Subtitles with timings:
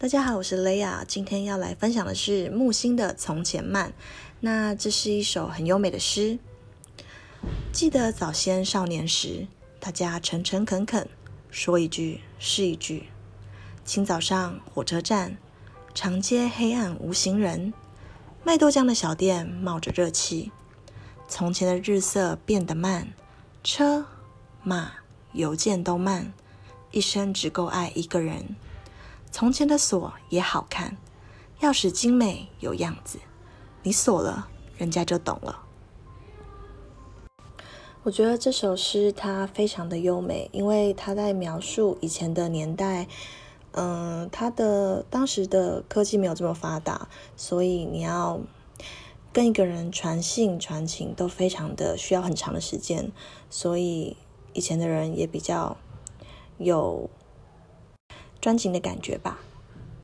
[0.00, 3.90] 大家好，我是雷亚，今天要来分享的是木心的《从前慢》。
[4.40, 6.38] 那这是一首很优美的诗。
[7.70, 9.46] 记得早先少年时，
[9.78, 11.06] 大家诚诚恳恳，
[11.50, 13.08] 说一句是一句。
[13.84, 15.36] 清早上火车站，
[15.92, 17.74] 长街黑暗无行人，
[18.42, 20.50] 卖豆浆的小店冒着热气。
[21.28, 23.12] 从前的日色变得慢，
[23.62, 24.06] 车
[24.62, 24.92] 马
[25.34, 26.32] 邮件都慢，
[26.90, 28.56] 一生只够爱一个人。
[29.32, 30.96] 从前的锁也好看，
[31.60, 33.20] 钥匙精美有样子，
[33.84, 35.62] 你锁了，人家就懂了。
[38.02, 43.06] 我觉得这首诗它非常的优美，因为它在描述以前的年代，
[43.72, 48.40] 嗯，它的当时的科技没有这么发达，所以你要
[49.32, 53.12] 跟一个人传信传情都非常的需要很长的时间，
[53.48, 54.16] 所以
[54.54, 55.76] 以前的人也比较
[56.58, 57.08] 有。
[58.40, 59.40] 专情的感觉吧。